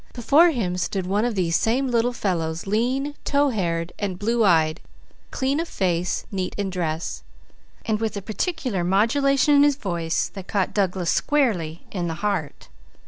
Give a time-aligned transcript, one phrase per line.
[0.13, 4.81] Before him stood one of these same little fellows, lean, tow haired, and blue eyed,
[5.29, 7.21] clean of face, neat in dress;
[7.87, 12.67] with a peculiar modulation in his voice that caught Douglas squarely in the heart.